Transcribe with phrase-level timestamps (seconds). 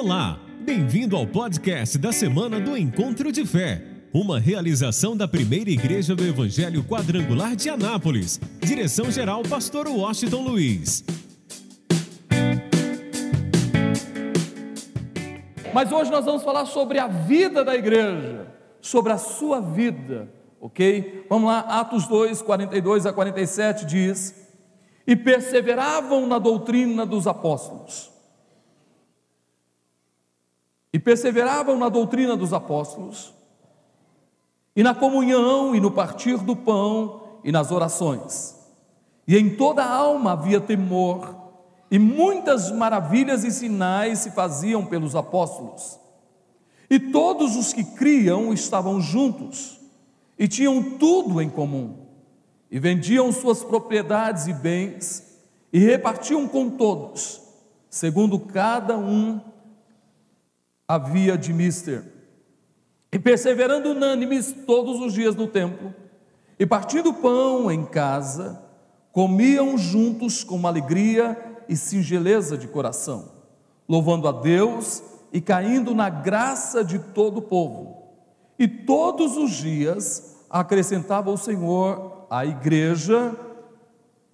[0.00, 3.82] Olá, bem-vindo ao podcast da semana do Encontro de Fé,
[4.14, 8.40] uma realização da primeira igreja do Evangelho Quadrangular de Anápolis.
[8.60, 11.04] Direção-geral, Pastor Washington Luiz.
[15.74, 18.46] Mas hoje nós vamos falar sobre a vida da igreja,
[18.80, 21.26] sobre a sua vida, ok?
[21.28, 24.32] Vamos lá, Atos 2, 42 a 47 diz:
[25.04, 28.16] E perseveravam na doutrina dos apóstolos
[30.92, 33.34] e perseveravam na doutrina dos apóstolos,
[34.74, 38.56] e na comunhão, e no partir do pão, e nas orações.
[39.26, 41.36] E em toda a alma havia temor,
[41.90, 45.98] e muitas maravilhas e sinais se faziam pelos apóstolos.
[46.88, 49.78] E todos os que criam estavam juntos,
[50.38, 52.06] e tinham tudo em comum,
[52.70, 55.38] e vendiam suas propriedades e bens,
[55.72, 57.42] e repartiam com todos,
[57.90, 59.40] segundo cada um
[60.88, 62.02] havia de mister.
[63.12, 65.94] E perseverando unânimes todos os dias no templo,
[66.58, 68.60] e partindo pão em casa,
[69.12, 71.36] comiam juntos com alegria
[71.68, 73.30] e singeleza de coração,
[73.88, 77.98] louvando a Deus e caindo na graça de todo o povo.
[78.58, 83.36] E todos os dias acrescentava o Senhor à igreja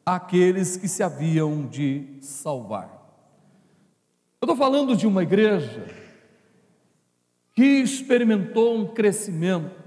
[0.07, 2.91] aqueles que se haviam de salvar.
[4.41, 6.04] Eu estou falando de uma igreja
[7.55, 9.85] que experimentou um crescimento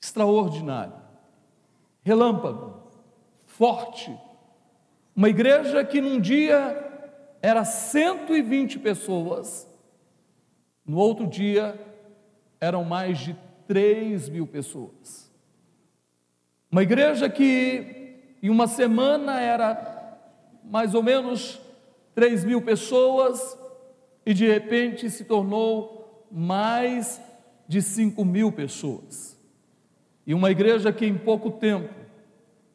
[0.00, 0.94] extraordinário,
[2.02, 2.82] relâmpago,
[3.46, 4.16] forte.
[5.16, 6.86] Uma igreja que num dia
[7.42, 9.66] era 120 pessoas,
[10.84, 11.78] no outro dia
[12.60, 15.30] eram mais de 3 mil pessoas.
[16.70, 20.18] Uma igreja que em uma semana era
[20.64, 21.60] mais ou menos
[22.14, 23.58] 3 mil pessoas
[24.24, 25.99] e de repente se tornou
[26.30, 27.20] mais
[27.66, 29.38] de 5 mil pessoas.
[30.26, 31.92] E uma igreja que em pouco tempo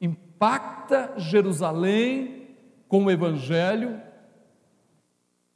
[0.02, 2.48] impacta Jerusalém
[2.88, 4.02] com o Evangelho,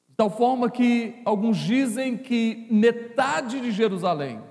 [0.07, 4.41] de tal forma que alguns dizem que metade de Jerusalém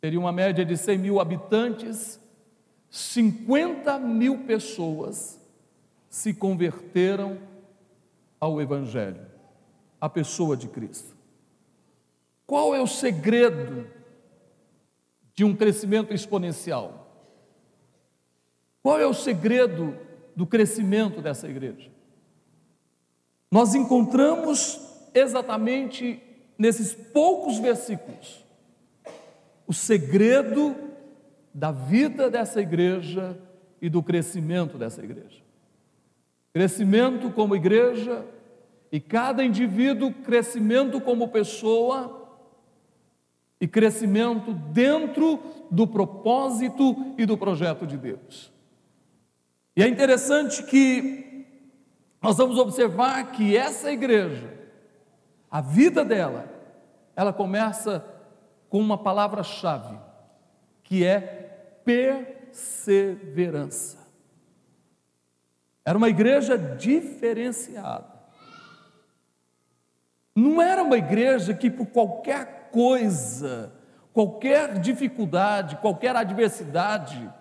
[0.00, 2.20] teria uma média de 100 mil habitantes,
[2.90, 5.40] 50 mil pessoas
[6.08, 7.38] se converteram
[8.38, 9.26] ao Evangelho,
[10.00, 11.15] à pessoa de Cristo.
[12.46, 13.86] Qual é o segredo
[15.34, 17.06] de um crescimento exponencial?
[18.82, 19.96] Qual é o segredo
[20.34, 21.90] do crescimento dessa igreja?
[23.50, 24.80] Nós encontramos
[25.12, 26.22] exatamente
[26.56, 28.44] nesses poucos versículos
[29.66, 30.76] o segredo
[31.52, 33.36] da vida dessa igreja
[33.82, 35.42] e do crescimento dessa igreja.
[36.52, 38.24] Crescimento como igreja
[38.92, 42.25] e cada indivíduo, crescimento como pessoa
[43.60, 45.40] e crescimento dentro
[45.70, 48.52] do propósito e do projeto de Deus.
[49.74, 51.46] E é interessante que
[52.20, 54.52] nós vamos observar que essa igreja,
[55.50, 56.48] a vida dela,
[57.14, 58.04] ela começa
[58.68, 59.96] com uma palavra-chave,
[60.82, 61.20] que é
[61.84, 64.04] perseverança.
[65.84, 68.16] Era uma igreja diferenciada.
[70.34, 73.72] Não era uma igreja que por qualquer coisa,
[74.12, 77.32] qualquer dificuldade, qualquer adversidade,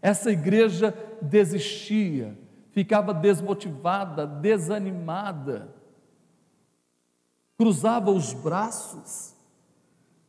[0.00, 2.38] essa igreja desistia,
[2.70, 5.74] ficava desmotivada, desanimada,
[7.58, 9.36] cruzava os braços,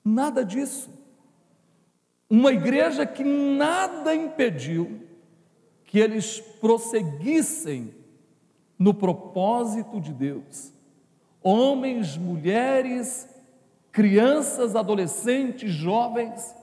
[0.03, 0.89] nada disso.
[2.29, 5.07] Uma igreja que nada impediu
[5.85, 7.95] que eles prosseguissem
[8.77, 10.73] no propósito de Deus.
[11.41, 13.38] Homens, mulheres,
[13.91, 16.55] crianças, adolescentes, jovens,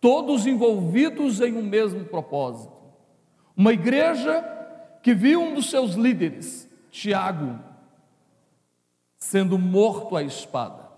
[0.00, 2.72] todos envolvidos em um mesmo propósito.
[3.56, 4.44] Uma igreja
[5.02, 7.58] que viu um dos seus líderes, Tiago,
[9.18, 10.88] sendo morto à espada.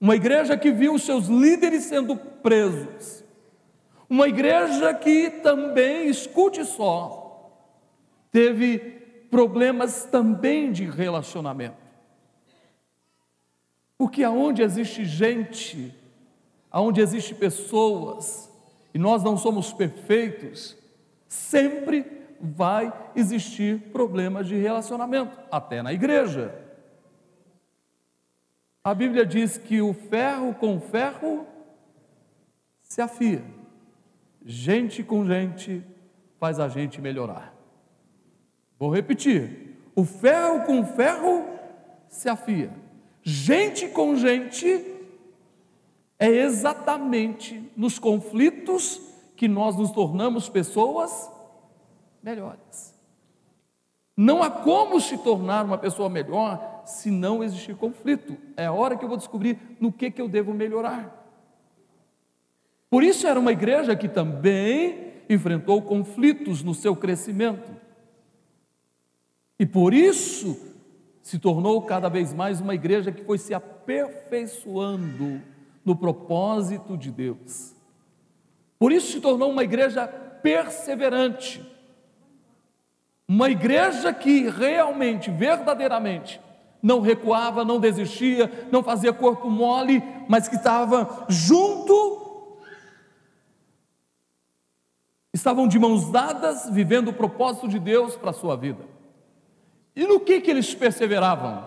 [0.00, 3.24] Uma igreja que viu os seus líderes sendo presos.
[4.08, 7.50] Uma igreja que também, escute só,
[8.30, 8.78] teve
[9.30, 11.83] problemas também de relacionamento.
[14.04, 15.90] Porque aonde existe gente,
[16.70, 18.52] aonde existe pessoas,
[18.92, 20.76] e nós não somos perfeitos,
[21.26, 22.04] sempre
[22.38, 26.54] vai existir problemas de relacionamento, até na igreja.
[28.84, 31.46] A Bíblia diz que o ferro com ferro
[32.82, 33.42] se afia.
[34.44, 35.82] Gente com gente
[36.38, 37.54] faz a gente melhorar.
[38.78, 41.46] Vou repetir: o ferro com ferro
[42.06, 42.83] se afia.
[43.24, 44.84] Gente com gente,
[46.18, 49.00] é exatamente nos conflitos
[49.34, 51.30] que nós nos tornamos pessoas
[52.22, 52.94] melhores.
[54.16, 58.36] Não há como se tornar uma pessoa melhor se não existir conflito.
[58.56, 61.22] É a hora que eu vou descobrir no que, que eu devo melhorar.
[62.88, 67.74] Por isso era uma igreja que também enfrentou conflitos no seu crescimento.
[69.58, 70.73] E por isso
[71.24, 75.40] se tornou cada vez mais uma igreja que foi se aperfeiçoando
[75.82, 77.74] no propósito de Deus.
[78.78, 81.64] Por isso se tornou uma igreja perseverante.
[83.26, 86.38] Uma igreja que realmente, verdadeiramente,
[86.82, 92.58] não recuava, não desistia, não fazia corpo mole, mas que estava junto,
[95.32, 98.92] estavam de mãos dadas, vivendo o propósito de Deus para a sua vida.
[99.96, 101.64] E no que, que eles perseveravam?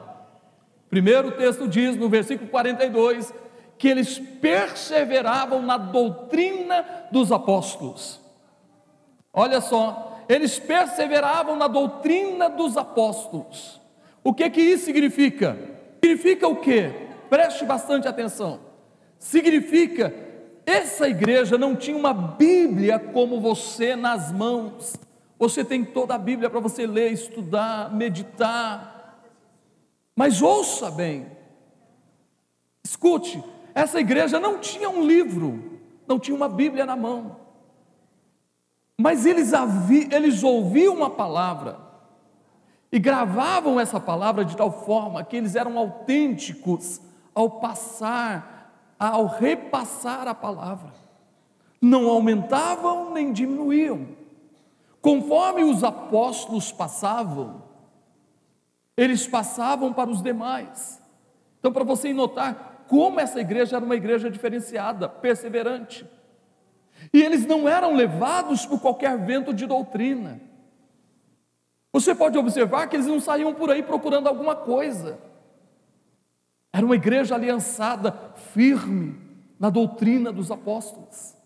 [0.89, 3.33] Primeiro o texto diz, no versículo 42,
[3.77, 8.19] que eles perseveravam na doutrina dos apóstolos.
[9.33, 13.79] Olha só, eles perseveravam na doutrina dos apóstolos.
[14.23, 15.57] O que que isso significa?
[16.03, 16.91] Significa o quê?
[17.29, 18.59] Preste bastante atenção.
[19.19, 20.13] Significa
[20.65, 24.95] essa igreja não tinha uma Bíblia como você nas mãos.
[25.39, 29.21] Você tem toda a Bíblia para você ler, estudar, meditar.
[30.15, 31.27] Mas ouça bem.
[32.83, 33.43] Escute,
[33.75, 37.37] essa igreja não tinha um livro, não tinha uma Bíblia na mão.
[38.97, 39.51] Mas eles,
[40.11, 41.77] eles ouviam uma palavra
[42.91, 46.99] e gravavam essa palavra de tal forma que eles eram autênticos
[47.35, 50.91] ao passar, ao repassar a palavra.
[51.79, 54.16] Não aumentavam nem diminuíam.
[55.01, 57.63] Conforme os apóstolos passavam,
[58.95, 61.01] eles passavam para os demais.
[61.59, 66.05] Então, para você notar como essa igreja era uma igreja diferenciada, perseverante.
[67.13, 70.41] E eles não eram levados por qualquer vento de doutrina.
[71.93, 75.19] Você pode observar que eles não saíam por aí procurando alguma coisa.
[76.73, 78.11] Era uma igreja aliançada,
[78.53, 79.19] firme
[79.59, 81.36] na doutrina dos apóstolos.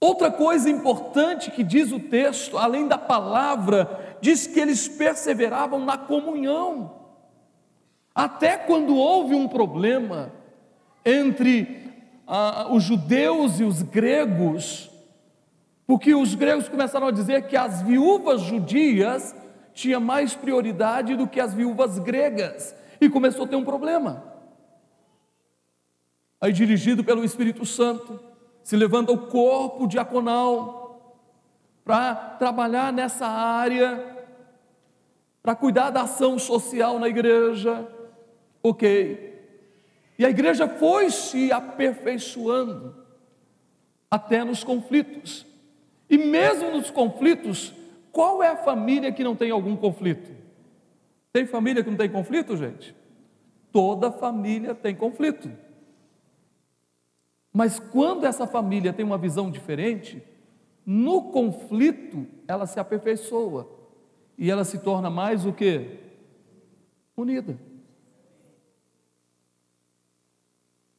[0.00, 5.96] Outra coisa importante que diz o texto, além da palavra, diz que eles perseveravam na
[5.96, 6.94] comunhão.
[8.14, 10.32] Até quando houve um problema
[11.04, 11.92] entre
[12.26, 14.90] ah, os judeus e os gregos,
[15.86, 19.34] porque os gregos começaram a dizer que as viúvas judias
[19.72, 24.24] tinham mais prioridade do que as viúvas gregas, e começou a ter um problema.
[26.40, 28.18] Aí, dirigido pelo Espírito Santo,
[28.66, 31.16] se levanta o corpo diaconal
[31.84, 34.26] para trabalhar nessa área,
[35.40, 37.86] para cuidar da ação social na igreja,
[38.68, 39.32] Ok.
[40.18, 42.96] E a igreja foi se aperfeiçoando
[44.10, 45.46] até nos conflitos.
[46.10, 47.72] E mesmo nos conflitos,
[48.10, 50.32] qual é a família que não tem algum conflito?
[51.32, 52.92] Tem família que não tem conflito, gente?
[53.70, 55.48] Toda família tem conflito.
[57.56, 60.22] Mas quando essa família tem uma visão diferente,
[60.84, 63.66] no conflito ela se aperfeiçoa
[64.36, 66.00] e ela se torna mais o que?
[67.16, 67.58] Unida.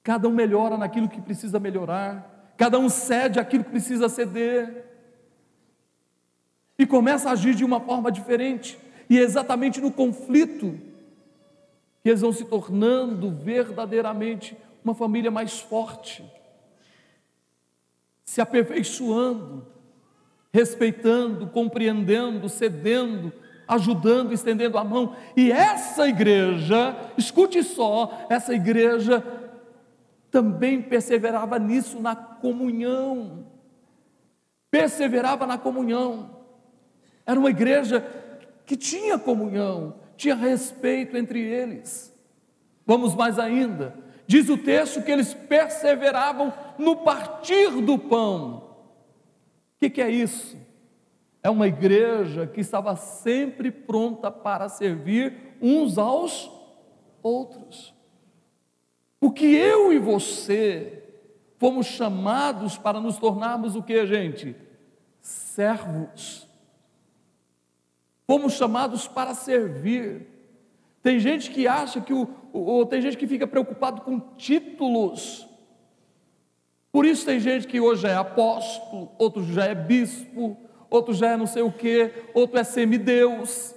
[0.02, 4.84] Cada um melhora naquilo que precisa melhorar, cada um cede aquilo que precisa ceder.
[6.80, 8.80] E começa a agir de uma forma diferente.
[9.08, 10.76] E é exatamente no conflito
[12.02, 16.26] que eles vão se tornando verdadeiramente uma família mais forte,
[18.28, 19.66] se aperfeiçoando,
[20.54, 23.32] respeitando, compreendendo, cedendo,
[23.66, 25.16] ajudando, estendendo a mão.
[25.36, 29.24] E essa igreja, escute só, essa igreja
[30.30, 33.48] também perseverava nisso, na comunhão.
[34.70, 36.38] Perseverava na comunhão.
[37.26, 38.06] Era uma igreja
[38.66, 42.14] que tinha comunhão, tinha respeito entre eles.
[42.86, 43.96] Vamos mais ainda.
[44.28, 48.58] Diz o texto que eles perseveravam no partir do pão.
[48.58, 50.58] O que, que é isso?
[51.42, 56.52] É uma igreja que estava sempre pronta para servir uns aos
[57.24, 57.96] outros.
[59.18, 61.04] Porque eu e você
[61.58, 64.56] fomos chamados para nos tornarmos o que, gente?
[65.22, 66.48] Servos.
[68.26, 70.28] Fomos chamados para servir.
[71.02, 72.28] Tem gente que acha que o,
[72.60, 75.48] ou tem gente que fica preocupado com títulos.
[76.92, 80.58] Por isso tem gente que hoje é apóstolo, outro já é bispo,
[80.90, 83.76] outro já é não sei o que, outro é semideus.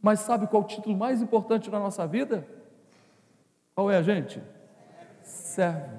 [0.00, 2.46] Mas sabe qual o título mais importante da nossa vida?
[3.74, 4.40] Qual é a gente?
[5.22, 5.98] Servo.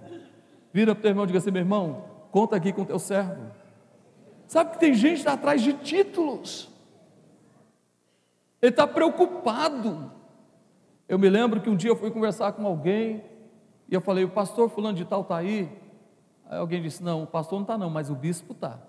[0.72, 3.51] Vira para o teu irmão e diga assim: meu irmão, conta aqui com teu servo.
[4.48, 6.69] Sabe que tem gente atrás de títulos.
[8.62, 10.18] Ele está preocupado.
[11.09, 13.21] Eu me lembro que um dia eu fui conversar com alguém
[13.89, 15.69] e eu falei: o pastor Fulano de Tal está aí.
[16.45, 18.79] Aí alguém disse: não, o pastor não está, não, mas o bispo está.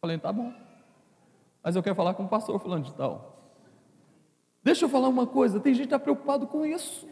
[0.00, 0.52] Falei: tá bom.
[1.62, 3.52] Mas eu quero falar com o pastor Fulano de Tal.
[4.64, 7.06] Deixa eu falar uma coisa: tem gente que está preocupado com isso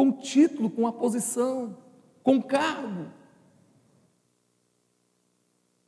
[0.00, 1.76] com título, com a posição,
[2.22, 3.12] com cargo.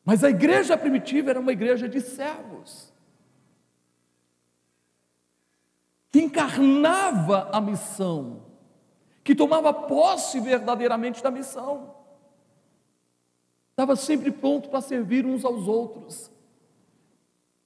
[0.04, 2.91] Mas a igreja primitiva era uma igreja de servos,
[6.12, 8.42] que encarnava a missão,
[9.24, 11.94] que tomava posse verdadeiramente da missão,
[13.70, 16.30] estava sempre pronto para servir uns aos outros.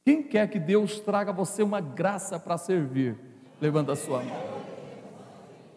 [0.04, 3.18] Quem quer que Deus traga a você uma graça para servir?
[3.60, 4.36] Levanta a sua mão.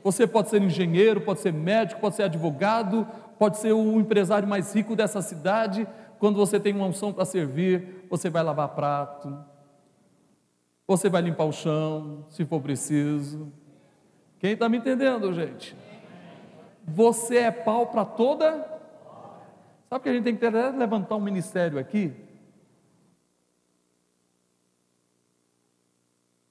[0.03, 3.07] Você pode ser engenheiro, pode ser médico, pode ser advogado,
[3.39, 5.87] pode ser o empresário mais rico dessa cidade.
[6.19, 9.35] Quando você tem uma unção para servir, você vai lavar prato,
[10.89, 13.53] você vai limpar o chão, se for preciso.
[14.39, 15.75] Quem está me entendendo, gente?
[16.83, 18.65] Você é pau para toda.
[19.87, 22.11] Sabe que a gente tem que ter, levantar um ministério aqui?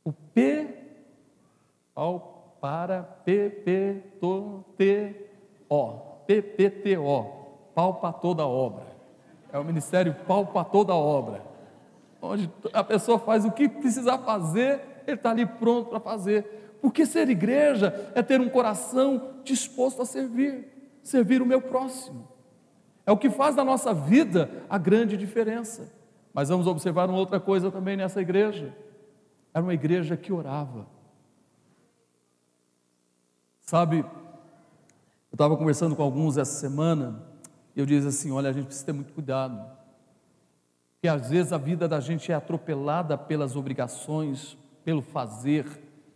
[0.05, 0.69] O P,
[1.93, 4.65] pau para PPTO,
[6.29, 7.27] PPTO,
[7.75, 8.87] pau para toda obra.
[9.53, 11.58] É o ministério pau para toda obra.
[12.21, 16.77] Onde a pessoa faz o que precisar fazer, ele está ali pronto para fazer.
[16.81, 20.67] Porque ser igreja é ter um coração disposto a servir,
[21.03, 22.29] servir o meu próximo.
[23.07, 25.93] É o que faz da nossa vida a grande diferença.
[26.33, 28.75] Mas vamos observar uma outra coisa também nessa igreja.
[29.53, 30.87] Era uma igreja que orava.
[33.63, 37.23] Sabe, eu estava conversando com alguns essa semana
[37.75, 39.61] e eu disse assim: olha, a gente precisa ter muito cuidado,
[40.99, 45.65] porque às vezes a vida da gente é atropelada pelas obrigações, pelo fazer,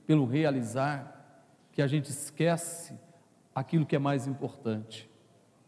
[0.05, 2.99] pelo realizar, que a gente esquece
[3.55, 5.09] aquilo que é mais importante.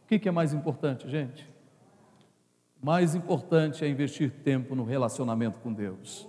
[0.02, 1.49] O que é mais importante, gente?
[2.83, 6.28] Mais importante é investir tempo no relacionamento com Deus.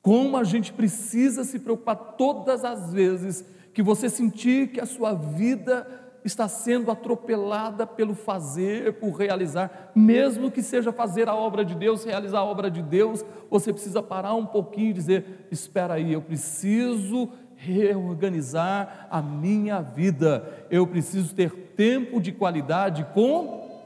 [0.00, 3.44] Como a gente precisa se preocupar todas as vezes
[3.74, 10.50] que você sentir que a sua vida está sendo atropelada pelo fazer, por realizar, mesmo
[10.50, 14.34] que seja fazer a obra de Deus, realizar a obra de Deus, você precisa parar
[14.34, 21.50] um pouquinho e dizer: espera aí, eu preciso reorganizar a minha vida, eu preciso ter
[21.76, 23.82] tempo de qualidade com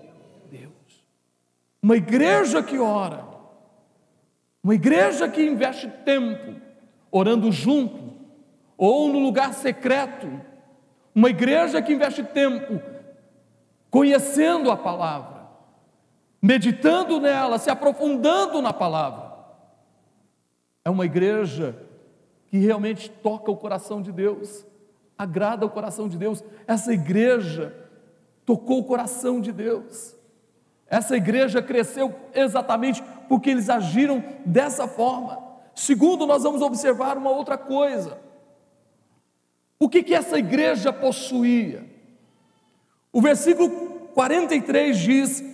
[0.50, 0.72] Deus.
[1.82, 3.24] Uma igreja que ora,
[4.62, 6.60] uma igreja que investe tempo
[7.10, 8.12] orando junto,
[8.76, 10.28] ou no lugar secreto,
[11.18, 12.80] uma igreja que investe tempo
[13.90, 15.48] conhecendo a palavra,
[16.40, 19.34] meditando nela, se aprofundando na palavra.
[20.84, 21.74] É uma igreja
[22.46, 24.64] que realmente toca o coração de Deus,
[25.18, 26.44] agrada o coração de Deus.
[26.68, 27.74] Essa igreja
[28.46, 30.14] tocou o coração de Deus.
[30.86, 35.42] Essa igreja cresceu exatamente porque eles agiram dessa forma.
[35.74, 38.27] Segundo, nós vamos observar uma outra coisa.
[39.78, 41.86] O que, que essa igreja possuía?
[43.12, 43.70] O versículo
[44.14, 45.44] 43 diz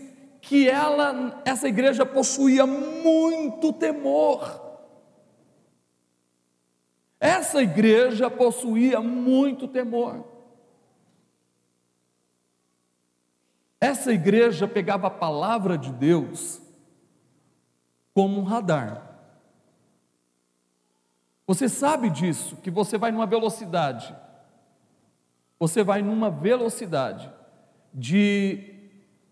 [0.40, 4.62] que ela, essa igreja possuía muito temor.
[7.20, 10.24] Essa igreja possuía muito temor.
[13.80, 16.60] Essa igreja pegava a palavra de Deus
[18.14, 19.13] como um radar.
[21.46, 24.16] Você sabe disso, que você vai numa velocidade,
[25.58, 27.30] você vai numa velocidade
[27.92, 28.72] de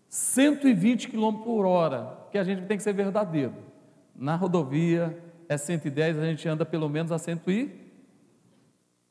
[0.07, 3.55] 120 km por hora, que a gente tem que ser verdadeiro.
[4.15, 7.83] Na rodovia é 110, a gente anda pelo menos a 100 e...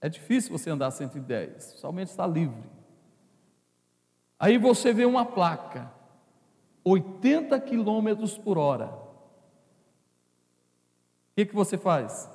[0.01, 2.71] É difícil você andar a 110, somente está livre.
[4.39, 5.91] Aí você vê uma placa,
[6.85, 8.87] 80 km por hora.
[8.87, 9.13] O
[11.37, 12.29] que, que você faz?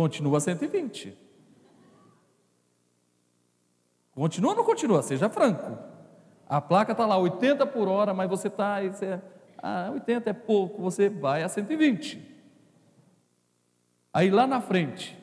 [0.00, 1.14] Continua 120.
[4.14, 5.02] Continua ou não continua?
[5.02, 5.78] Seja franco.
[6.48, 8.78] A placa está lá 80 por hora, mas você está.
[9.58, 12.18] Ah, 80 é pouco, você vai a 120.
[14.10, 15.18] Aí lá na frente,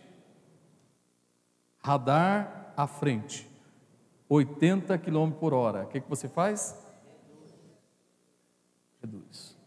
[1.80, 3.50] radar à frente,
[4.30, 5.86] 80 km por hora.
[5.86, 6.80] O que, que você faz?
[9.02, 9.58] Reduz.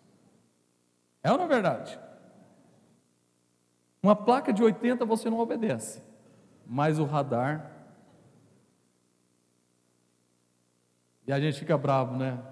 [1.20, 1.98] É ou não é verdade?
[4.02, 6.02] Uma placa de 80 você não obedece,
[6.66, 7.70] mas o radar.
[11.26, 12.42] E a gente fica bravo, né?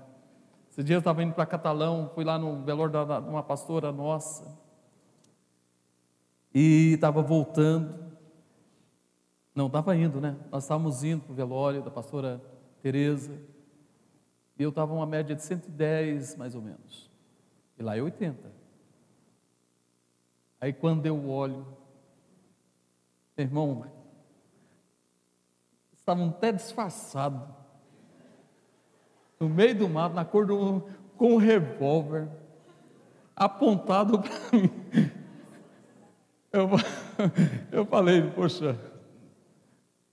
[0.70, 4.46] Esse dia eu estava indo para Catalão, fui lá no velório de uma pastora nossa,
[6.54, 8.08] e estava voltando.
[9.54, 10.36] Não, estava indo, né?
[10.50, 12.40] Nós estávamos indo para o velório da pastora
[12.80, 13.32] Tereza.
[14.58, 17.10] E eu estava uma média de 110, mais ou menos.
[17.78, 18.57] E lá é 80.
[20.60, 21.66] Aí quando eu olho,
[23.36, 23.86] meu irmão,
[25.92, 27.40] estavam até disfarçados.
[29.38, 30.82] No meio do mato, na cor do.
[31.16, 32.28] com um revólver,
[33.36, 34.70] apontado para mim.
[36.52, 36.70] Eu,
[37.70, 38.76] eu falei, poxa.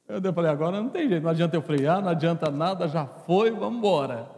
[0.08, 3.50] Eu falei, agora não tem jeito, não adianta eu frear, não adianta nada, já foi,
[3.50, 4.30] vamos embora.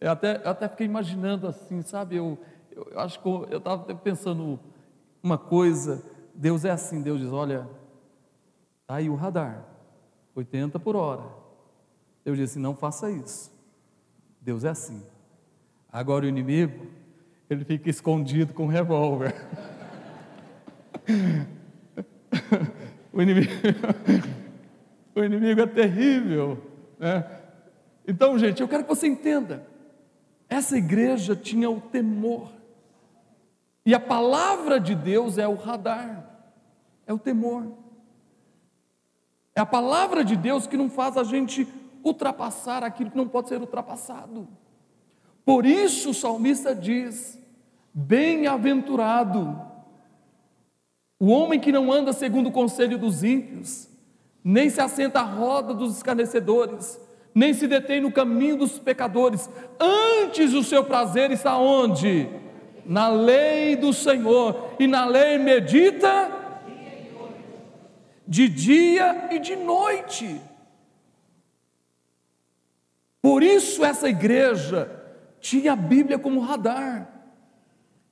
[0.00, 2.16] Eu até, eu até fiquei imaginando assim, sabe?
[2.16, 2.38] Eu,
[2.74, 4.58] eu, eu acho que eu estava pensando
[5.22, 6.02] uma coisa.
[6.34, 7.68] Deus é assim, Deus diz: olha,
[8.86, 9.64] tá aí o radar,
[10.34, 11.24] 80 por hora.
[12.24, 13.52] Deus diz assim: não faça isso.
[14.40, 15.02] Deus é assim.
[15.92, 16.86] Agora o inimigo,
[17.48, 19.34] ele fica escondido com um revólver.
[23.12, 23.50] o, inimigo,
[25.14, 26.58] o inimigo é terrível.
[26.98, 27.24] Né?
[28.06, 29.66] Então, gente, eu quero que você entenda.
[30.48, 32.50] Essa igreja tinha o temor.
[33.84, 36.24] E a palavra de Deus é o radar,
[37.06, 37.66] é o temor.
[39.54, 41.66] É a palavra de Deus que não faz a gente
[42.04, 44.48] ultrapassar aquilo que não pode ser ultrapassado.
[45.44, 47.38] Por isso o salmista diz:
[47.92, 49.70] Bem-aventurado
[51.18, 53.88] o homem que não anda segundo o conselho dos ímpios,
[54.42, 56.98] nem se assenta à roda dos escarnecedores,
[57.34, 59.50] nem se detém no caminho dos pecadores.
[59.78, 62.26] Antes o seu prazer está onde?
[62.84, 66.30] Na lei do Senhor, e na lei medita
[68.26, 70.40] de dia e de noite.
[73.20, 74.90] Por isso essa igreja
[75.40, 77.08] tinha a Bíblia como radar.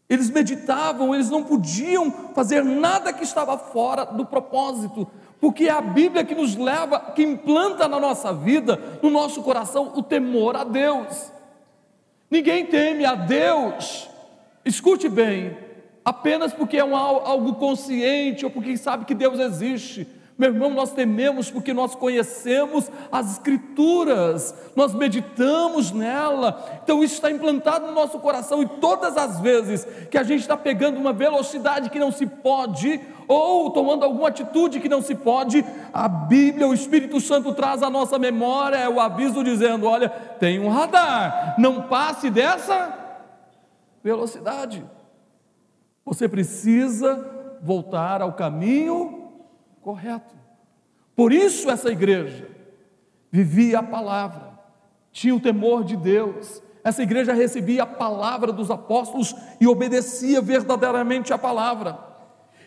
[0.09, 5.07] Eles meditavam, eles não podiam fazer nada que estava fora do propósito,
[5.39, 9.93] porque é a Bíblia que nos leva, que implanta na nossa vida, no nosso coração,
[9.95, 11.31] o temor a Deus.
[12.31, 14.09] Ninguém teme a Deus,
[14.69, 15.57] escute bem,
[16.05, 20.07] apenas porque é um, algo consciente ou porque sabe que Deus existe.
[20.39, 27.29] Meu irmão, nós tememos porque nós conhecemos as Escrituras, nós meditamos nela, então isso está
[27.29, 31.91] implantado no nosso coração, e todas as vezes que a gente está pegando uma velocidade
[31.91, 36.75] que não se pode, ou tomando alguma atitude que não se pode, a Bíblia, o
[36.75, 41.83] Espírito Santo traz à nossa memória é o aviso dizendo: olha, tem um radar, não
[41.83, 42.98] passe dessa
[44.03, 44.85] velocidade.
[46.05, 49.31] Você precisa voltar ao caminho
[49.81, 50.35] correto.
[51.15, 52.49] Por isso essa igreja
[53.31, 54.59] vivia a palavra,
[55.13, 56.63] tinha o temor de Deus.
[56.83, 61.99] Essa igreja recebia a palavra dos apóstolos e obedecia verdadeiramente a palavra.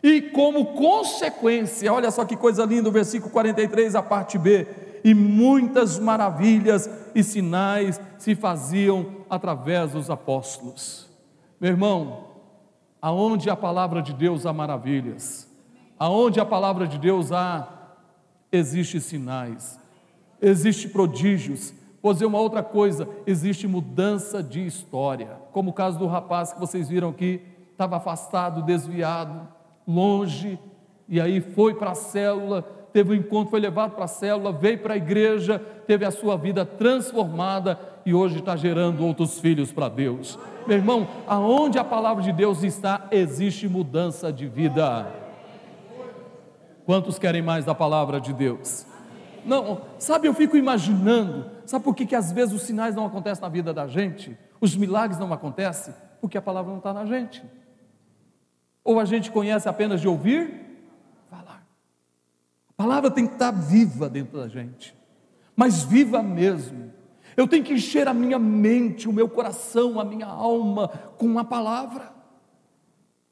[0.04, 4.68] E como consequência, olha só que coisa linda, o versículo 43, a parte B,
[5.04, 11.11] e muitas maravilhas e sinais se faziam através dos apóstolos.
[11.62, 12.26] Meu irmão,
[13.02, 15.50] aonde a palavra de Deus há maravilhas,
[16.02, 17.68] Aonde a palavra de Deus há,
[18.52, 19.80] existe sinais,
[20.42, 21.76] existe prodígios.
[22.02, 26.60] Vou dizer uma outra coisa: existe mudança de história, como o caso do rapaz que
[26.60, 27.40] vocês viram aqui,
[27.72, 29.48] estava afastado, desviado,
[29.88, 30.58] longe,
[31.08, 34.80] e aí foi para a célula, teve um encontro, foi levado para a célula, veio
[34.80, 39.90] para a igreja, teve a sua vida transformada e hoje está gerando outros filhos para
[39.90, 40.38] Deus.
[40.68, 45.08] Meu irmão, aonde a palavra de Deus está, existe mudança de vida.
[46.86, 48.86] Quantos querem mais da palavra de Deus?
[49.46, 53.42] Não, sabe, eu fico imaginando, sabe por que, que às vezes os sinais não acontecem
[53.42, 54.38] na vida da gente?
[54.60, 55.94] Os milagres não acontecem?
[56.20, 57.44] Porque a palavra não está na gente.
[58.84, 60.71] Ou a gente conhece apenas de ouvir.
[62.82, 64.98] A palavra tem que estar viva dentro da gente,
[65.56, 66.92] mas viva mesmo.
[67.38, 71.44] Eu tenho que encher a minha mente, o meu coração, a minha alma com a
[71.44, 72.12] palavra.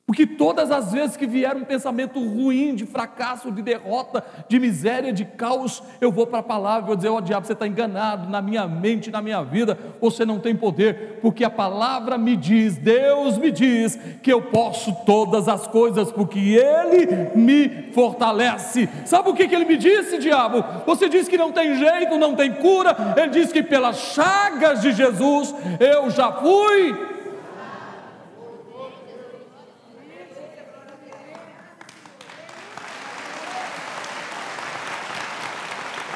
[0.10, 5.14] Porque todas as vezes que vier um pensamento ruim, de fracasso, de derrota, de miséria,
[5.14, 7.68] de caos, eu vou para a palavra e vou dizer: Ó oh, diabo, você está
[7.68, 12.36] enganado na minha mente, na minha vida, você não tem poder, porque a palavra me
[12.36, 18.90] diz, Deus me diz, que eu posso todas as coisas, porque Ele me fortalece.
[19.06, 20.66] Sabe o que, que Ele me disse, diabo?
[20.88, 24.92] Você diz que não tem jeito, não tem cura, Ele diz que pelas chagas de
[24.92, 27.19] Jesus eu já fui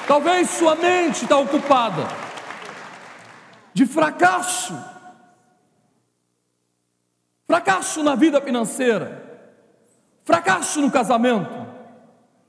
[0.07, 2.07] Talvez sua mente está ocupada
[3.73, 4.73] de fracasso.
[7.45, 9.21] Fracasso na vida financeira,
[10.23, 11.67] fracasso no casamento,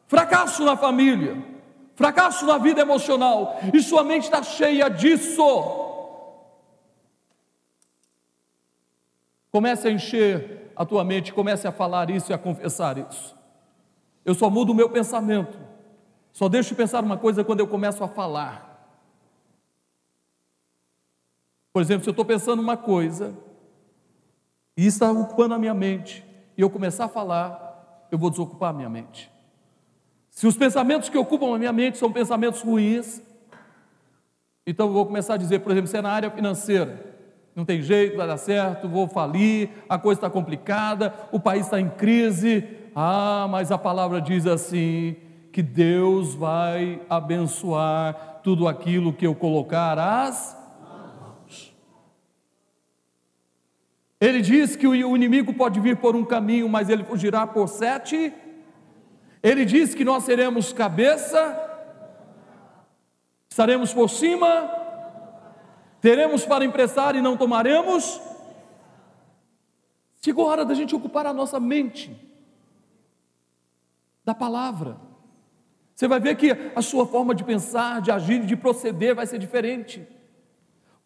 [0.06, 1.36] fracasso na família,
[1.94, 5.42] fracasso na vida emocional, e sua mente está cheia disso.
[9.50, 13.36] Comece a encher a tua mente, comece a falar isso e a confessar isso.
[14.24, 15.58] Eu só mudo o meu pensamento,
[16.34, 18.72] só deixo de pensar uma coisa quando eu começo a falar.
[21.72, 23.32] Por exemplo, se eu estou pensando uma coisa
[24.76, 26.26] e está ocupando a minha mente,
[26.58, 29.30] e eu começar a falar, eu vou desocupar a minha mente.
[30.28, 33.22] Se os pensamentos que ocupam a minha mente são pensamentos ruins,
[34.66, 37.14] então eu vou começar a dizer, por exemplo, se é na área financeira,
[37.54, 41.80] não tem jeito, vai dar certo, vou falir, a coisa está complicada, o país está
[41.80, 42.66] em crise.
[42.92, 45.14] Ah, mas a palavra diz assim:
[45.54, 51.72] que Deus vai abençoar tudo aquilo que eu colocar às mãos.
[54.20, 58.34] Ele diz que o inimigo pode vir por um caminho, mas ele fugirá por sete.
[59.40, 61.56] Ele diz que nós seremos cabeça,
[63.48, 64.68] estaremos por cima,
[66.00, 68.20] teremos para emprestar e não tomaremos.
[70.20, 72.10] Chegou a hora da gente ocupar a nossa mente
[74.24, 75.13] da palavra.
[75.94, 79.38] Você vai ver que a sua forma de pensar, de agir, de proceder vai ser
[79.38, 80.06] diferente.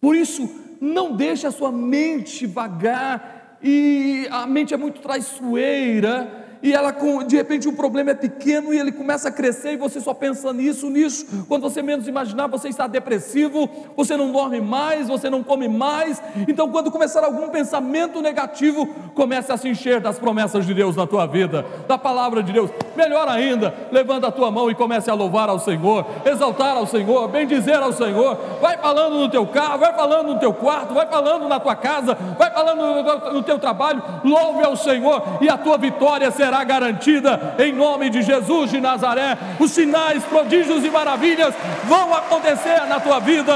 [0.01, 0.48] Por isso,
[0.81, 6.94] não deixe a sua mente vagar, e a mente é muito traiçoeira, e ela
[7.26, 10.52] de repente o problema é pequeno e ele começa a crescer e você só pensa
[10.52, 11.44] nisso, nisso.
[11.48, 16.20] Quando você menos imaginar, você está depressivo, você não dorme mais, você não come mais.
[16.48, 21.06] Então, quando começar algum pensamento negativo, comece a se encher das promessas de Deus na
[21.06, 22.70] tua vida, da palavra de Deus.
[22.96, 27.28] Melhor ainda, levanta a tua mão e comece a louvar ao Senhor, exaltar ao Senhor,
[27.28, 28.36] bendizer ao Senhor.
[28.60, 32.16] Vai falando no teu carro, vai falando no teu quarto, vai falando na tua casa,
[32.36, 34.02] vai falando no teu trabalho.
[34.24, 38.80] Louve ao Senhor e a tua vitória será será garantida em nome de Jesus de
[38.80, 39.37] Nazaré.
[39.61, 43.52] Os sinais, prodígios e maravilhas vão acontecer na tua vida.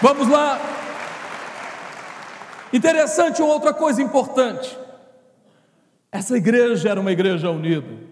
[0.00, 0.58] Vamos lá.
[2.72, 4.78] Interessante, outra coisa importante.
[6.10, 8.08] Essa igreja era uma igreja unida.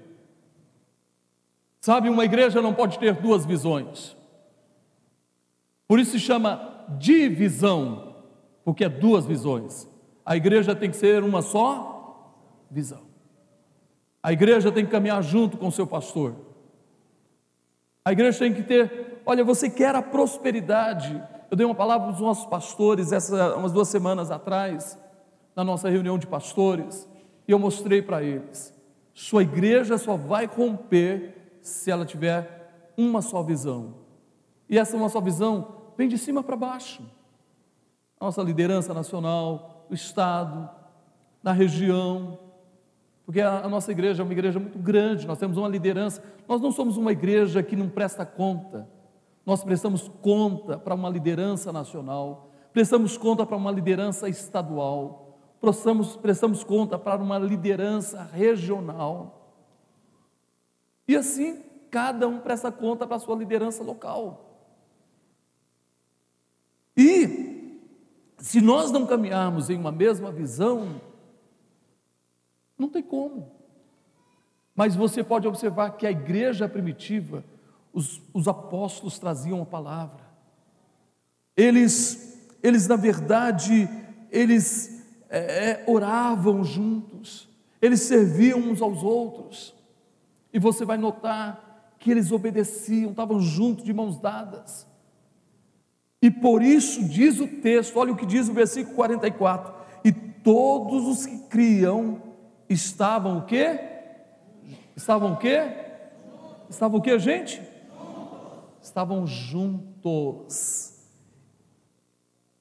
[1.81, 4.15] Sabe, uma igreja não pode ter duas visões.
[5.87, 8.17] Por isso se chama divisão,
[8.65, 9.89] porque é duas visões.
[10.27, 12.35] A igreja tem que ser uma só
[12.71, 13.08] visão.
[14.23, 16.35] A igreja tem que caminhar junto com o seu pastor.
[18.05, 21.23] A igreja tem que ter, olha, você quer a prosperidade.
[21.51, 24.99] Eu dei uma palavra para os nossos pastores essa, umas duas semanas atrás,
[25.55, 27.09] na nossa reunião de pastores,
[27.47, 28.75] e eu mostrei para eles:
[29.13, 33.95] sua igreja só vai romper se ela tiver uma só visão.
[34.69, 37.03] E essa uma só visão vem de cima para baixo.
[38.21, 40.69] A nossa liderança nacional, o Estado,
[41.43, 42.39] na região,
[43.29, 46.25] porque a, nossa igreja é uma igreja muito grande, nós temos uma liderança.
[46.49, 48.89] Nós não somos uma igreja que não presta conta,
[49.45, 56.65] nós prestamos conta para uma liderança nacional, prestamos conta para uma liderança estadual, prestamos, prestamos
[56.65, 59.53] conta para uma liderança regional.
[61.07, 64.73] E assim, cada um presta conta para a sua liderança local.
[66.97, 67.79] E,
[68.39, 70.99] se nós não caminharmos em uma mesma visão,
[72.79, 73.51] não tem como.
[74.75, 77.45] Mas você pode observar que a igreja primitiva,
[77.93, 80.23] os, os apóstolos traziam a palavra.
[81.57, 83.89] Eles, eles na verdade,
[84.31, 87.49] eles é, é, oravam juntos,
[87.83, 89.75] eles serviam uns aos outros.
[90.53, 94.87] E você vai notar que eles obedeciam, estavam juntos de mãos dadas.
[96.23, 101.07] E por isso diz o texto, olha o que diz o versículo 44: e todos
[101.07, 102.28] os que criam
[102.69, 103.79] estavam o quê?
[104.97, 105.61] Estavam o quê?
[106.69, 107.63] Estavam o quê, gente?
[108.83, 110.95] Estavam juntos.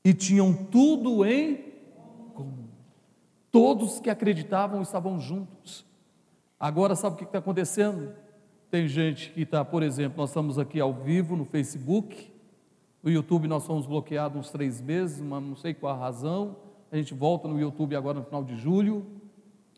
[0.03, 1.73] E tinham tudo em
[2.33, 2.67] comum.
[3.51, 5.85] Todos que acreditavam estavam juntos.
[6.59, 8.13] Agora, sabe o que está acontecendo?
[8.69, 12.31] Tem gente que está, por exemplo, nós estamos aqui ao vivo no Facebook,
[13.01, 16.57] no YouTube nós fomos bloqueados uns três meses, mas não sei qual a razão.
[16.91, 19.05] A gente volta no YouTube agora no final de julho.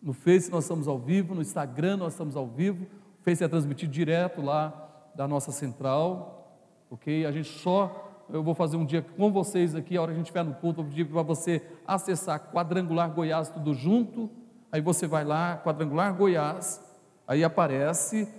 [0.01, 2.85] No Face nós estamos ao vivo, no Instagram nós estamos ao vivo.
[3.19, 6.57] O Face é transmitido direto lá da nossa central,
[6.89, 7.25] ok?
[7.25, 10.17] A gente só, eu vou fazer um dia com vocês aqui, a hora que a
[10.17, 14.29] gente estiver no culto, eu vou pedir para você acessar Quadrangular Goiás tudo junto.
[14.71, 16.81] Aí você vai lá, Quadrangular Goiás,
[17.27, 18.29] aí aparece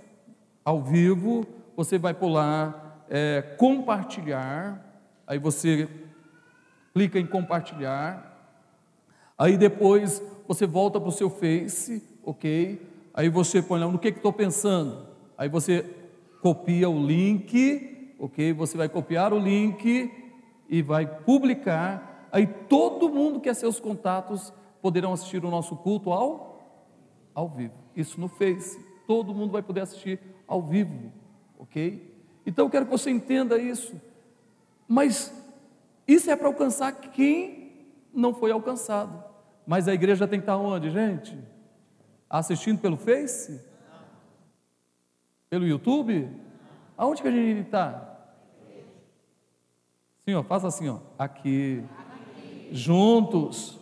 [0.64, 1.44] ao vivo,
[1.76, 4.80] você vai pular é, compartilhar,
[5.26, 5.88] aí você
[6.94, 8.29] clica em compartilhar,
[9.40, 12.86] aí depois você volta para o seu Face, ok?
[13.14, 15.82] Aí você põe lá no que estou pensando, aí você
[16.42, 18.52] copia o link, ok?
[18.52, 20.12] Você vai copiar o link
[20.68, 26.12] e vai publicar, aí todo mundo que é seus contatos poderão assistir o nosso culto
[26.12, 26.60] ao,
[27.34, 27.72] ao vivo.
[27.96, 31.10] Isso no Face, todo mundo vai poder assistir ao vivo,
[31.58, 32.14] ok?
[32.44, 33.98] Então eu quero que você entenda isso.
[34.86, 35.32] Mas
[36.06, 39.29] isso é para alcançar quem não foi alcançado.
[39.66, 41.38] Mas a igreja tem que estar onde, gente?
[42.28, 43.60] Assistindo pelo Face?
[45.48, 46.30] Pelo YouTube?
[46.96, 48.10] Aonde que a gente está?
[50.24, 50.98] Sim, ó, faz assim, ó.
[51.18, 51.84] Aqui.
[52.70, 53.78] Juntos.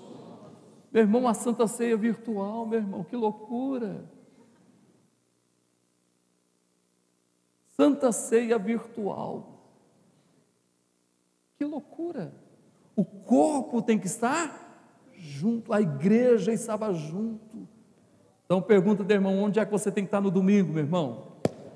[0.91, 4.05] Meu irmão, a Santa Ceia virtual, meu irmão, que loucura.
[7.77, 9.59] Santa Ceia virtual.
[11.57, 12.33] Que loucura!
[12.97, 14.68] O corpo tem que estar
[15.19, 17.69] junto, a igreja estava junto.
[18.45, 21.25] Então pergunta do irmão, onde é que você tem que estar no domingo, meu irmão?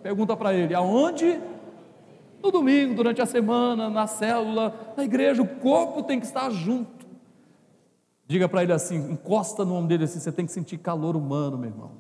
[0.02, 1.40] Pergunta para ele, aonde?
[2.42, 7.06] No domingo, durante a semana, na célula, na igreja, o corpo tem que estar junto.
[8.26, 11.58] Diga para ele assim, encosta no ombro dele assim, você tem que sentir calor humano,
[11.58, 11.90] meu irmão.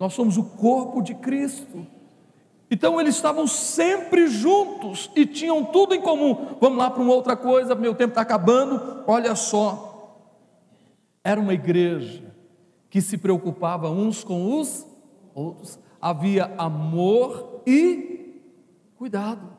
[0.00, 1.86] Nós somos o corpo de Cristo.
[2.72, 6.56] Então eles estavam sempre juntos e tinham tudo em comum.
[6.58, 9.04] Vamos lá para uma outra coisa, meu tempo está acabando.
[9.06, 10.16] Olha só,
[11.22, 12.34] era uma igreja
[12.88, 14.86] que se preocupava uns com os
[15.34, 15.78] outros.
[16.00, 18.40] Havia amor e
[18.96, 19.52] cuidado.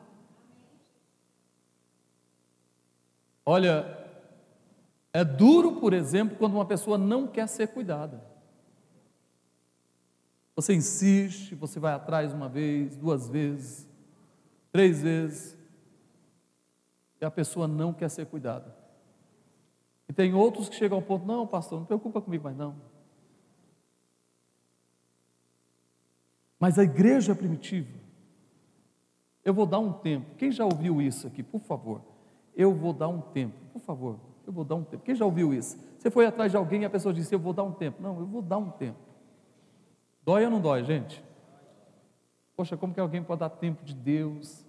[3.46, 3.96] Olha,
[5.12, 8.33] é duro, por exemplo, quando uma pessoa não quer ser cuidada.
[10.56, 13.88] Você insiste, você vai atrás uma vez, duas vezes,
[14.70, 15.58] três vezes,
[17.20, 18.74] e a pessoa não quer ser cuidada.
[20.08, 22.76] E tem outros que chegam ao ponto: não, pastor, não preocupa comigo mais não.
[26.58, 27.90] Mas a igreja primitiva,
[29.44, 30.34] eu vou dar um tempo.
[30.36, 32.00] Quem já ouviu isso aqui, por favor?
[32.54, 34.18] Eu vou dar um tempo, por favor.
[34.46, 35.02] Eu vou dar um tempo.
[35.02, 35.76] Quem já ouviu isso?
[35.98, 38.02] Você foi atrás de alguém e a pessoa disse: Eu vou dar um tempo.
[38.02, 38.98] Não, eu vou dar um tempo.
[40.24, 41.22] Dói ou não dói, gente?
[42.56, 44.64] Poxa, como que alguém pode dar tempo de Deus?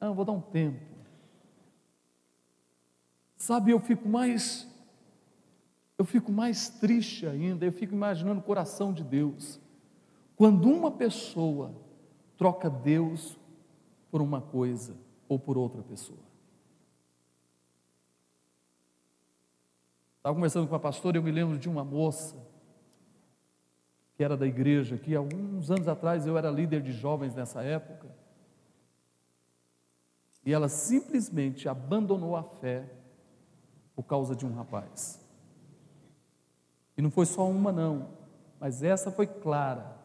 [0.00, 0.80] Ah, eu vou dar um tempo.
[3.36, 4.68] Sabe, eu fico mais
[5.98, 9.60] eu fico mais triste ainda, eu fico imaginando o coração de Deus.
[10.34, 11.72] Quando uma pessoa
[12.36, 13.38] troca Deus
[14.10, 14.96] por uma coisa
[15.28, 16.18] ou por outra pessoa.
[20.16, 22.51] Estava conversando com a pastora eu me lembro de uma moça
[24.14, 28.08] que era da igreja, que alguns anos atrás eu era líder de jovens nessa época,
[30.44, 32.84] e ela simplesmente abandonou a fé
[33.94, 35.20] por causa de um rapaz.
[36.96, 38.08] E não foi só uma, não,
[38.58, 39.96] mas essa foi clara.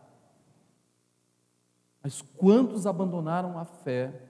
[2.01, 4.21] Mas quantos abandonaram a fé,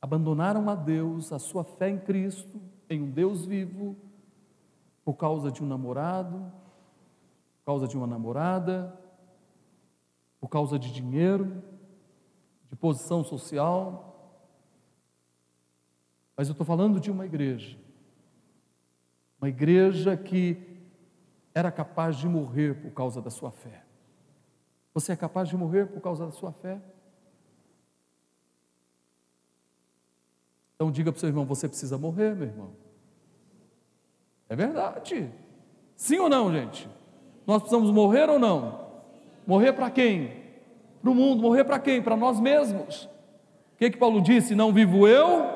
[0.00, 3.96] abandonaram a Deus, a sua fé em Cristo, em um Deus vivo,
[5.04, 6.52] por causa de um namorado,
[7.60, 8.98] por causa de uma namorada,
[10.40, 11.62] por causa de dinheiro,
[12.68, 14.06] de posição social.
[16.36, 17.78] Mas eu estou falando de uma igreja,
[19.38, 20.66] uma igreja que
[21.54, 23.84] era capaz de morrer por causa da sua fé.
[24.94, 26.80] Você é capaz de morrer por causa da sua fé?
[30.74, 32.74] Então diga para o seu irmão: você precisa morrer, meu irmão.
[34.48, 35.30] É verdade.
[35.94, 36.88] Sim ou não, gente?
[37.50, 38.78] Nós precisamos morrer ou não?
[39.44, 40.30] Morrer para quem?
[41.02, 41.42] Para o mundo.
[41.42, 42.00] Morrer para quem?
[42.00, 43.06] Para nós mesmos.
[43.74, 44.54] O que, que Paulo disse?
[44.54, 45.48] Não vivo eu.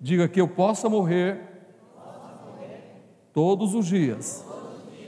[0.00, 1.40] Diga que eu possa morrer
[3.32, 4.46] todos os dias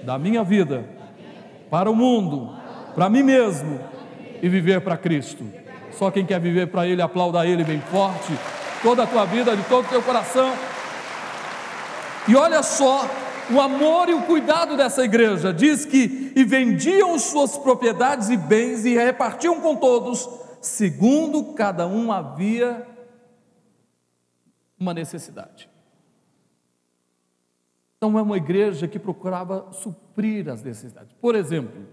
[0.02, 0.84] da minha vida
[1.70, 2.52] para o mundo,
[2.92, 3.78] para mim mesmo
[4.42, 5.44] e viver para Cristo.
[5.92, 8.32] Só quem quer viver para Ele, aplauda Ele bem forte,
[8.82, 10.52] toda a tua vida, de todo o teu coração.
[12.26, 13.08] E olha só
[13.52, 15.52] o amor e o cuidado dessa igreja.
[15.52, 20.28] Diz que e vendiam suas propriedades e bens e repartiam com todos,
[20.60, 22.86] segundo cada um havia
[24.78, 25.70] uma necessidade.
[27.96, 31.12] Então é uma igreja que procurava suprir as necessidades.
[31.14, 31.86] Por exemplo,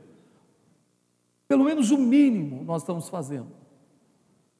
[1.47, 3.51] pelo menos o mínimo nós estamos fazendo.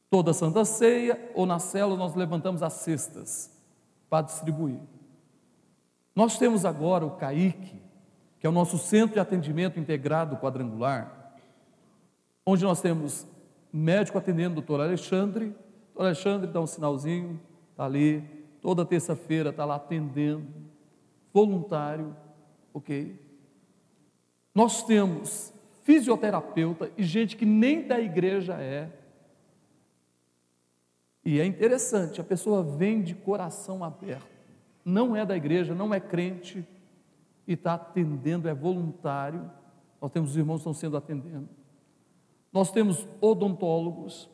[0.08, 3.50] Toda Santa Ceia ou na célula nós levantamos as cestas
[4.08, 4.78] para distribuir.
[6.14, 7.82] Nós temos agora o CAIC,
[8.38, 11.34] que é o nosso Centro de Atendimento Integrado Quadrangular,
[12.46, 13.26] onde nós temos
[13.72, 15.46] médico atendendo o doutor Alexandre.
[15.46, 15.48] O
[15.94, 18.22] doutor Alexandre dá um sinalzinho, está ali,
[18.60, 20.46] toda terça-feira está lá atendendo,
[21.32, 22.16] voluntário,
[22.72, 23.18] ok?
[24.54, 28.90] Nós temos fisioterapeuta e gente que nem da igreja é.
[31.24, 34.33] E é interessante, a pessoa vem de coração aberto,
[34.84, 36.66] não é da igreja, não é crente,
[37.46, 39.50] e está atendendo, é voluntário.
[40.00, 41.48] Nós temos os irmãos que estão sendo atendendo.
[42.52, 44.30] Nós temos odontólogos.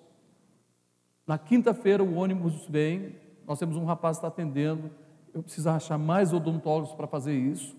[1.26, 4.90] Na quinta-feira o ônibus vem, nós temos um rapaz que está atendendo.
[5.32, 7.76] Eu preciso achar mais odontólogos para fazer isso.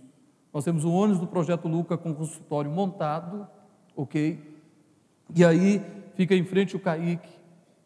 [0.54, 3.48] Nós temos o ônibus do Projeto Luca com consultório montado,
[3.96, 4.52] ok?
[5.34, 5.82] E aí
[6.16, 7.30] fica em frente o Kaique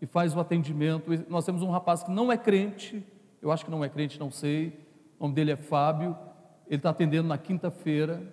[0.02, 1.12] e faz o atendimento.
[1.30, 3.06] Nós temos um rapaz que não é crente,
[3.46, 4.80] eu acho que não é crente, não sei.
[5.20, 6.18] O nome dele é Fábio.
[6.68, 8.24] Ele está atendendo na quinta-feira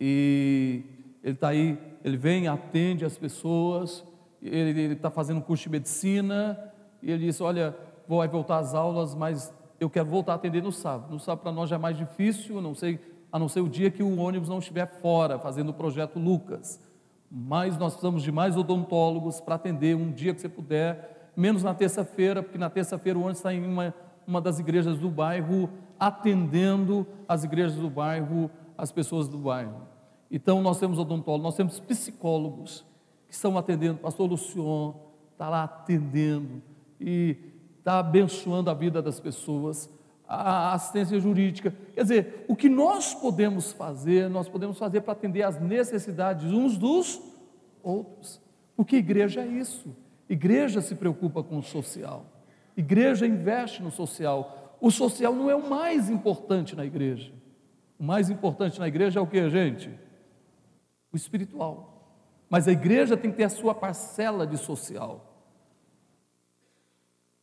[0.00, 0.84] e
[1.22, 4.04] ele está aí, ele vem, atende as pessoas,
[4.40, 6.56] ele está fazendo um curso de medicina,
[7.02, 10.70] e ele disse, olha, vou voltar às aulas, mas eu quero voltar a atender no
[10.70, 11.12] sábado.
[11.12, 13.00] No sábado para nós já é mais difícil, não sei,
[13.32, 16.80] a não ser o dia que o ônibus não estiver fora, fazendo o projeto Lucas.
[17.28, 21.72] Mas nós precisamos de mais odontólogos para atender um dia que você puder, menos na
[21.72, 23.94] terça-feira, porque na terça-feira o ônibus está em uma,
[24.26, 29.82] uma das igrejas do bairro, atendendo as igrejas do bairro, as pessoas do bairro.
[30.28, 32.84] Então, nós temos odontólogos, nós temos psicólogos
[33.28, 34.94] que estão atendendo, pastor Lucion
[35.32, 36.60] está lá atendendo
[37.00, 37.36] e
[37.78, 39.88] está abençoando a vida das pessoas,
[40.26, 41.72] a assistência jurídica.
[41.94, 46.76] Quer dizer, o que nós podemos fazer, nós podemos fazer para atender às necessidades uns
[46.76, 47.22] dos
[47.80, 48.40] outros,
[48.76, 49.94] porque igreja é isso.
[50.28, 52.26] Igreja se preocupa com o social,
[52.76, 54.76] igreja investe no social.
[54.80, 57.32] O social não é o mais importante na igreja.
[57.98, 59.90] O mais importante na igreja é o que, gente?
[61.12, 61.94] o espiritual.
[62.48, 65.24] Mas a igreja tem que ter a sua parcela de social.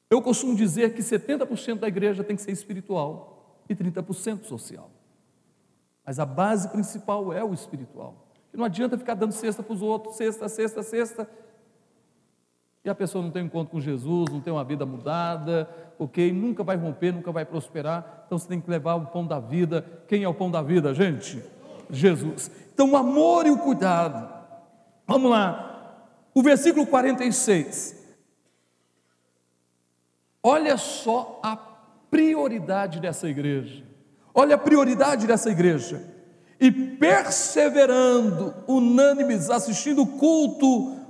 [0.09, 4.89] Eu costumo dizer que 70% da igreja tem que ser espiritual e 30% social.
[6.05, 8.27] Mas a base principal é o espiritual.
[8.53, 11.29] E não adianta ficar dando cesta para os outros, cesta, cesta, cesta.
[12.85, 15.67] E a pessoa não tem um encontro com Jesus, não tem uma vida mudada,
[15.97, 16.31] ok?
[16.31, 18.23] Nunca vai romper, nunca vai prosperar.
[18.27, 19.83] Então você tem que levar o pão da vida.
[20.07, 21.41] Quem é o pão da vida, gente?
[21.89, 22.51] Jesus.
[22.71, 24.31] Então, o amor e o cuidado.
[25.07, 26.05] Vamos lá.
[26.31, 27.95] O versículo 46.
[30.43, 31.57] Olha só a
[32.11, 33.83] prioridade dessa igreja.
[34.31, 36.03] Olha a prioridade dessa igreja.
[36.59, 41.04] E perseverando, unânimes, assistindo o culto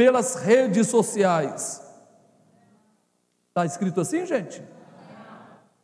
[0.00, 1.86] pelas redes sociais.
[3.48, 4.62] Está escrito assim, gente?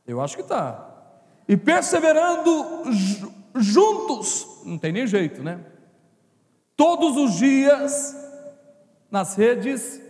[0.06, 0.88] Eu acho que está.
[1.46, 2.64] E perseverando
[3.56, 5.60] juntos, não tem nem jeito, né?
[6.74, 8.16] Todos os dias
[9.10, 10.00] nas redes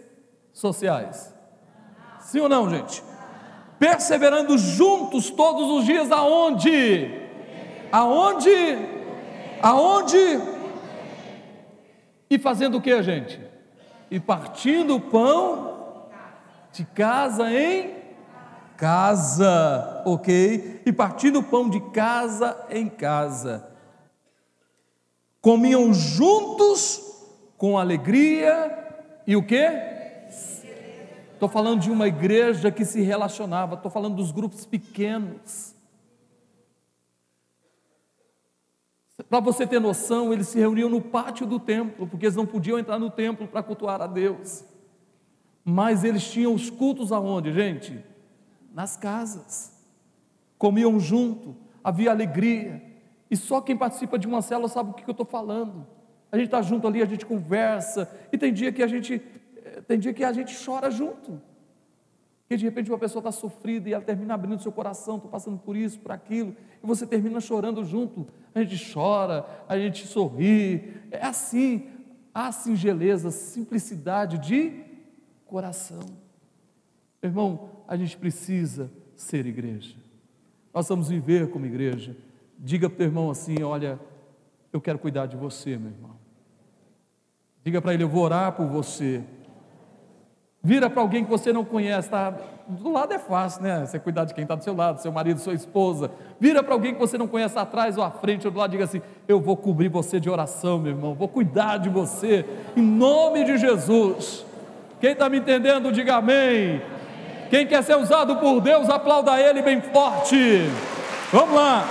[0.53, 1.35] sociais.
[2.21, 3.03] Sim ou não, gente?
[3.77, 7.11] Perseverando juntos todos os dias aonde?
[7.91, 8.79] Aonde?
[9.61, 10.39] Aonde?
[12.31, 13.46] E fazendo o que, gente?
[14.11, 16.07] E partindo o pão
[16.73, 17.95] de casa em
[18.77, 20.83] casa, ok?
[20.85, 23.69] E partindo o pão de casa em casa.
[25.41, 27.03] Comiam juntos
[27.57, 28.87] com alegria
[29.27, 29.67] e o que?
[31.33, 35.76] Estou falando de uma igreja que se relacionava, estou falando dos grupos pequenos.
[39.29, 42.79] Para você ter noção, eles se reuniam no pátio do templo, porque eles não podiam
[42.79, 44.65] entrar no templo para cultuar a Deus.
[45.65, 48.05] Mas eles tinham os cultos aonde, gente?
[48.77, 49.73] nas casas,
[50.59, 52.83] comiam junto, havia alegria,
[53.31, 55.87] e só quem participa de uma célula sabe o que eu estou falando.
[56.31, 59.23] A gente está junto ali, a gente conversa, e tem dia que a gente
[59.57, 61.41] eh, tem dia que a gente chora junto.
[62.47, 65.59] Que de repente uma pessoa está sofrida e ela termina abrindo seu coração, estou passando
[65.59, 66.55] por isso, por aquilo,
[66.85, 68.27] e você termina chorando junto.
[68.57, 70.95] A gente chora, a gente sorri.
[71.11, 71.91] É assim,
[72.33, 74.83] a singeleza, simplicidade de
[75.45, 76.01] coração.
[77.23, 79.95] Irmão, a gente precisa ser igreja.
[80.73, 82.17] Nós vamos viver como igreja.
[82.59, 84.01] Diga para o irmão assim: olha,
[84.73, 86.17] eu quero cuidar de você, meu irmão.
[87.63, 89.23] Diga para ele: eu vou orar por você.
[90.67, 92.35] Vira para alguém que você não conhece, tá?
[92.67, 93.87] Do lado é fácil, né?
[93.87, 96.11] Você cuidar de quem está do seu lado, seu marido, sua esposa.
[96.41, 98.83] Vira para alguém que você não conhece atrás ou à frente ou do lado, diga
[98.83, 101.15] assim: Eu vou cobrir você de oração, meu irmão.
[101.15, 102.45] Vou cuidar de você,
[102.77, 104.45] em nome de Jesus.
[105.01, 106.83] Quem está me entendendo, diga amém.
[107.49, 110.69] Quem quer ser usado por Deus, aplauda Ele bem forte.
[111.31, 111.85] Vamos lá.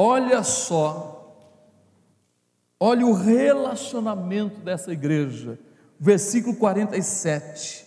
[0.00, 1.17] olha só,
[2.80, 5.58] olha o relacionamento dessa igreja,
[5.98, 7.86] versículo 47,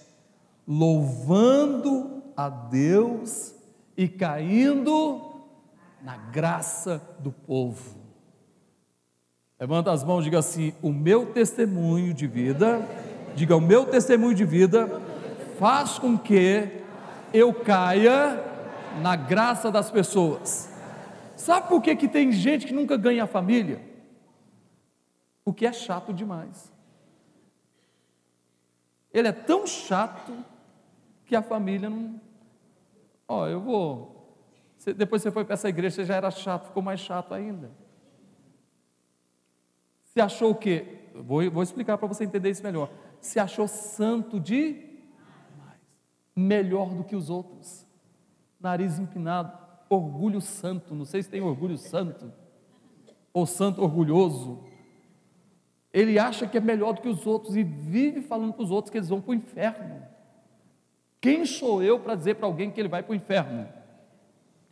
[0.68, 3.54] louvando a Deus
[3.96, 5.22] e caindo
[6.02, 7.96] na graça do povo.
[9.60, 12.82] Levanta as mãos diga assim: o meu testemunho de vida,
[13.36, 15.02] diga, o meu testemunho de vida
[15.60, 16.82] faz com que
[17.34, 18.44] eu caia
[19.02, 20.70] na graça das pessoas.
[21.36, 23.91] Sabe por que, que tem gente que nunca ganha a família?
[25.44, 26.72] Porque é chato demais.
[29.14, 30.34] Ele é tão chato
[31.26, 32.20] que a família não.
[33.28, 34.38] Ó, oh, eu vou.
[34.96, 37.72] Depois você foi para essa igreja, você já era chato, ficou mais chato ainda.
[40.06, 41.00] Se achou o quê?
[41.14, 42.92] Vou, vou explicar para você entender isso melhor.
[43.20, 44.90] Se achou santo de
[46.36, 47.86] melhor do que os outros.
[48.60, 49.58] Nariz empinado,
[49.90, 50.96] orgulho santo.
[50.96, 52.32] Não sei se tem orgulho santo
[53.34, 54.64] ou santo orgulhoso.
[55.94, 58.90] Ele acha que é melhor do que os outros e vive falando para os outros
[58.90, 60.02] que eles vão para o inferno.
[61.20, 63.68] Quem sou eu para dizer para alguém que ele vai para o inferno?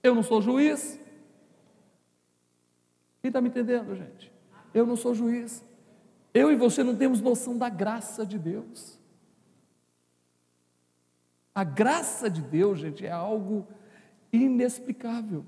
[0.02, 1.00] Eu não sou juiz.
[3.22, 4.32] Quem está me entendendo, gente?
[4.74, 5.64] Eu não sou juiz.
[6.34, 8.98] Eu e você não temos noção da graça de Deus.
[11.54, 13.68] A graça de Deus, gente, é algo
[14.32, 15.46] inexplicável.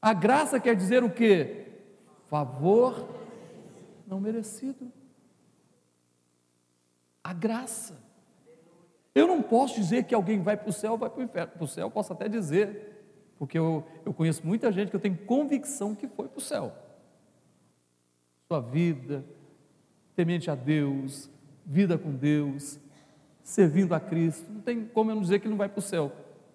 [0.00, 1.66] A graça quer dizer o quê?
[2.28, 3.21] Favor
[4.12, 4.92] não merecido.
[7.24, 7.98] A graça.
[9.14, 11.52] Eu não posso dizer que alguém vai para o céu, vai para o inferno.
[11.52, 13.04] Para o céu, posso até dizer,
[13.38, 16.72] porque eu, eu conheço muita gente que eu tenho convicção que foi para o céu
[18.52, 19.24] sua vida,
[20.14, 21.30] temente a Deus,
[21.64, 22.78] vida com Deus,
[23.42, 24.44] servindo a Cristo.
[24.52, 26.12] Não tem como eu não dizer que não vai para o céu,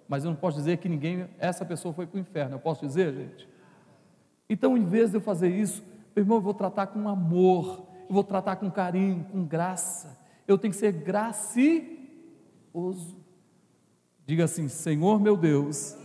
[0.07, 2.53] mas eu não posso dizer que ninguém, essa pessoa foi para o inferno.
[2.53, 3.49] Eu posso dizer, gente?
[4.47, 5.83] Então, em vez de eu fazer isso,
[6.21, 10.17] irmão, eu vou tratar com amor, eu vou tratar com carinho, com graça.
[10.47, 11.87] Eu tenho que ser gracioso.
[14.25, 15.95] Diga assim: Senhor meu Deus,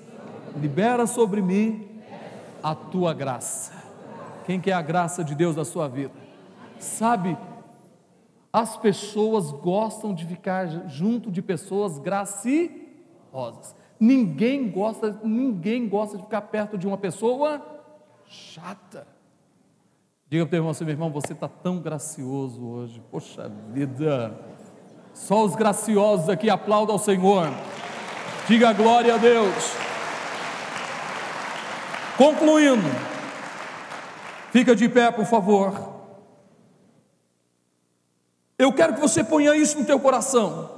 [0.60, 2.00] libera sobre mim
[2.62, 3.72] a tua graça.
[4.44, 6.12] Quem quer a graça de Deus na sua vida?
[6.78, 7.36] Sabe,
[8.52, 13.74] as pessoas gostam de ficar junto de pessoas graciosas.
[13.98, 17.64] Ninguém gosta, ninguém gosta de ficar perto de uma pessoa
[18.26, 19.06] chata.
[20.32, 23.02] Diga para o irmão assim, meu irmão, você está tão gracioso hoje.
[23.10, 24.34] Poxa vida.
[25.12, 27.50] Só os graciosos aqui aplaudam ao Senhor.
[28.48, 29.74] Diga glória a Deus.
[32.16, 32.88] Concluindo,
[34.50, 35.74] Fica de pé, por favor.
[38.58, 40.70] Eu quero que você ponha isso no teu coração.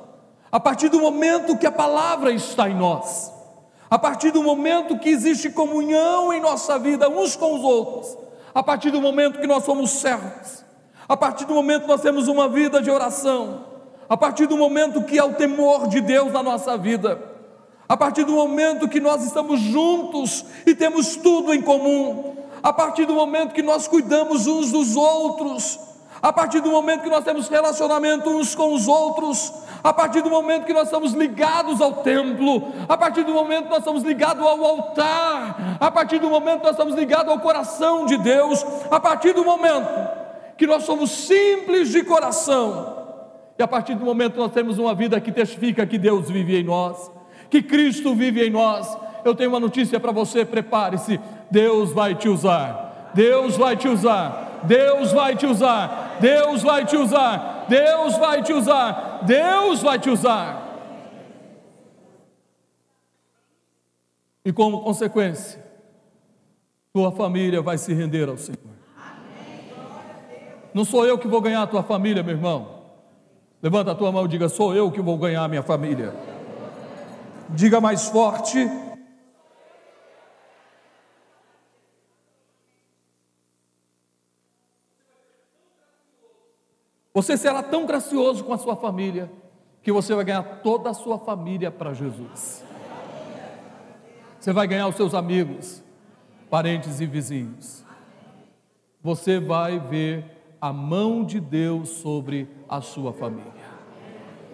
[0.50, 3.32] A partir do momento que a palavra está em nós,
[3.88, 8.23] a partir do momento que existe comunhão em nossa vida uns com os outros,
[8.54, 10.64] a partir do momento que nós somos servos,
[11.08, 13.64] a partir do momento que nós temos uma vida de oração,
[14.08, 17.20] a partir do momento que há o temor de Deus na nossa vida,
[17.88, 23.04] a partir do momento que nós estamos juntos e temos tudo em comum, a partir
[23.06, 25.78] do momento que nós cuidamos uns dos outros,
[26.22, 29.52] a partir do momento que nós temos relacionamento uns com os outros,
[29.84, 33.70] a partir do momento que nós estamos ligados ao templo, a partir do momento que
[33.70, 38.06] nós estamos ligados ao altar, a partir do momento que nós estamos ligados ao coração
[38.06, 39.86] de Deus, a partir do momento
[40.56, 43.04] que nós somos simples de coração,
[43.58, 46.58] e a partir do momento que nós temos uma vida que testifica que Deus vive
[46.58, 47.10] em nós,
[47.50, 51.20] que Cristo vive em nós, eu tenho uma notícia para você, prepare-se.
[51.50, 53.12] Deus vai te usar.
[53.14, 54.43] Deus vai te usar.
[54.66, 56.16] Deus vai te usar.
[56.20, 57.66] Deus vai te usar.
[57.68, 59.20] Deus vai te usar.
[59.24, 60.62] Deus vai te usar.
[64.44, 65.64] E como consequência,
[66.92, 68.58] tua família vai se render ao Senhor.
[70.74, 72.82] Não sou eu que vou ganhar a tua família, meu irmão.
[73.62, 76.14] Levanta a tua mão e diga: Sou eu que vou ganhar a minha família.
[77.48, 78.68] Diga mais forte:
[87.14, 89.30] Você será tão gracioso com a sua família
[89.80, 92.64] que você vai ganhar toda a sua família para Jesus.
[94.40, 95.82] Você vai ganhar os seus amigos,
[96.50, 97.84] parentes e vizinhos.
[99.00, 103.52] Você vai ver a mão de Deus sobre a sua família.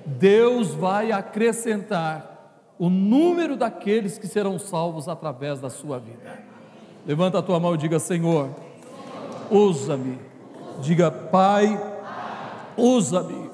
[0.04, 6.42] Deus vai acrescentar o número daqueles que serão salvos através da sua vida.
[7.06, 8.50] Levanta a tua mão e diga: Senhor,
[9.50, 10.18] usa-me.
[10.80, 11.78] Diga, Pai,
[12.80, 13.50] usa-me.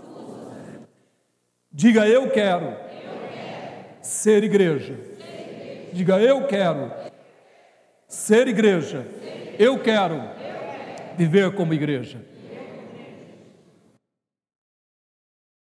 [1.72, 3.84] Diga eu quero, eu quero.
[4.00, 4.94] Ser, igreja.
[4.94, 5.90] ser igreja.
[5.92, 6.90] Diga eu quero,
[8.08, 9.06] ser igreja.
[9.58, 10.22] Eu quero
[11.16, 12.20] viver como igreja.